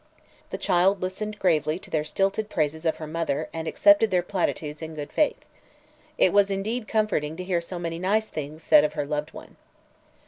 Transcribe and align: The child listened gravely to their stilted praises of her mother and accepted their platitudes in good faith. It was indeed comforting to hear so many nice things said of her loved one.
The 0.49 0.57
child 0.57 0.99
listened 0.99 1.37
gravely 1.37 1.77
to 1.77 1.91
their 1.91 2.03
stilted 2.03 2.49
praises 2.49 2.85
of 2.87 2.95
her 2.95 3.05
mother 3.05 3.49
and 3.53 3.67
accepted 3.67 4.09
their 4.09 4.23
platitudes 4.23 4.81
in 4.81 4.95
good 4.95 5.13
faith. 5.13 5.45
It 6.17 6.33
was 6.33 6.49
indeed 6.49 6.87
comforting 6.87 7.35
to 7.35 7.43
hear 7.43 7.61
so 7.61 7.77
many 7.77 7.99
nice 7.99 8.27
things 8.27 8.63
said 8.63 8.83
of 8.83 8.93
her 8.93 9.05
loved 9.05 9.31
one. 9.35 9.57